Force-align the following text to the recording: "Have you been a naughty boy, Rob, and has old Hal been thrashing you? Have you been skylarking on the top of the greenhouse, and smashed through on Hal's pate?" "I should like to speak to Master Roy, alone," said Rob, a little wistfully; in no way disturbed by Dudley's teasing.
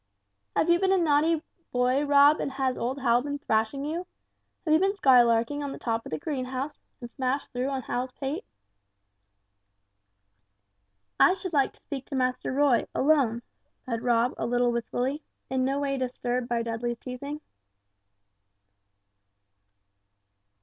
"Have 0.55 0.67
you 0.67 0.79
been 0.79 0.91
a 0.91 0.97
naughty 0.97 1.43
boy, 1.71 2.03
Rob, 2.03 2.39
and 2.39 2.53
has 2.53 2.75
old 2.75 2.99
Hal 3.01 3.21
been 3.21 3.37
thrashing 3.37 3.85
you? 3.85 4.07
Have 4.65 4.73
you 4.73 4.79
been 4.79 4.95
skylarking 4.95 5.61
on 5.63 5.71
the 5.71 5.77
top 5.77 6.07
of 6.07 6.09
the 6.09 6.17
greenhouse, 6.17 6.79
and 6.99 7.11
smashed 7.11 7.53
through 7.53 7.69
on 7.69 7.83
Hal's 7.83 8.11
pate?" 8.11 8.43
"I 11.19 11.35
should 11.35 11.53
like 11.53 11.73
to 11.73 11.83
speak 11.83 12.05
to 12.07 12.15
Master 12.15 12.51
Roy, 12.51 12.87
alone," 12.95 13.43
said 13.85 14.01
Rob, 14.01 14.33
a 14.39 14.47
little 14.47 14.71
wistfully; 14.71 15.21
in 15.51 15.63
no 15.63 15.79
way 15.79 15.99
disturbed 15.99 16.49
by 16.49 16.63
Dudley's 16.63 16.97
teasing. 16.97 17.39